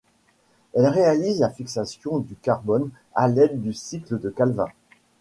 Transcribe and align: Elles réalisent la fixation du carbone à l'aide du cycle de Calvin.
Elles 0.73 0.87
réalisent 0.87 1.41
la 1.41 1.51
fixation 1.51 2.17
du 2.17 2.33
carbone 2.35 2.89
à 3.13 3.27
l'aide 3.27 3.61
du 3.61 3.71
cycle 3.71 4.17
de 4.19 4.31
Calvin. 4.31 4.65